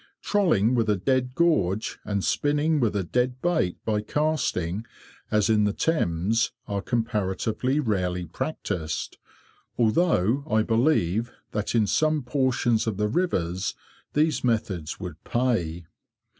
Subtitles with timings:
[0.23, 4.83] Trolling with a dead gorge, and spinning with a dead bait by casting,
[5.29, 9.19] as in the Thames, are comparatively rarely practised,
[9.77, 13.75] although I believe that in some portions of the rivers
[14.13, 15.85] these methods would "pay."